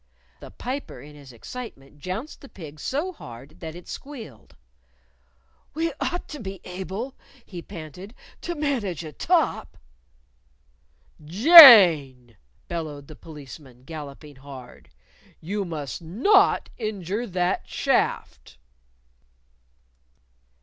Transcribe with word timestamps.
The 0.39 0.49
Piper, 0.49 0.99
in 0.99 1.15
his 1.15 1.31
excitement, 1.31 1.99
jounced 1.99 2.41
the 2.41 2.49
pig 2.49 2.79
so 2.79 3.13
hard 3.13 3.59
that 3.59 3.75
it 3.75 3.87
squealed. 3.87 4.55
"We 5.75 5.93
ought 5.99 6.27
to 6.29 6.39
be 6.39 6.59
able," 6.63 7.13
he 7.45 7.61
panted, 7.61 8.15
"to 8.41 8.55
manage 8.55 9.03
a 9.03 9.11
top." 9.13 9.77
"Jane!" 11.23 12.35
bellowed 12.67 13.09
the 13.09 13.15
Policeman, 13.15 13.83
galloping 13.83 14.37
hard. 14.37 14.89
"You 15.39 15.65
must 15.65 16.01
not 16.01 16.71
injure 16.79 17.27
that 17.27 17.69
shaft!" 17.69 18.57